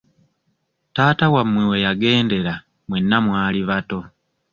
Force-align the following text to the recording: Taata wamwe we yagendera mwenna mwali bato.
Taata 0.95 1.25
wamwe 1.35 1.63
we 1.69 1.77
yagendera 1.85 2.53
mwenna 2.87 3.17
mwali 3.25 3.61
bato. 3.69 3.99